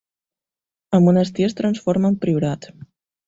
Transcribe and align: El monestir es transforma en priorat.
El 0.97 1.03
monestir 1.07 1.45
es 1.49 1.55
transforma 1.59 2.13
en 2.13 2.17
priorat. 2.27 2.67